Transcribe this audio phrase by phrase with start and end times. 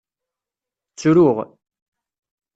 [0.91, 1.37] Ttruɣ.